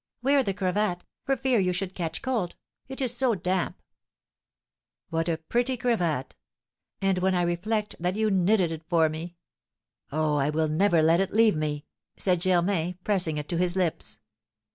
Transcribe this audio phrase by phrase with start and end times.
[0.23, 2.55] "Wear the cravat, for fear you should catch cold;
[2.87, 3.79] it is so damp!"
[5.11, 6.35] "What a pretty cravat!
[7.03, 9.35] And when I reflect that you knitted it for me!
[10.11, 11.85] Oh, I will never let it leave me!"
[12.17, 14.21] said Germain, pressing it to his lips.